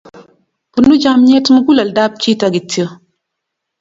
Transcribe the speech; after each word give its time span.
bunu 0.75 0.93
chomyet 1.03 1.45
muguleldab 1.53 2.11
chito 2.21 2.47
kityo 2.53 2.85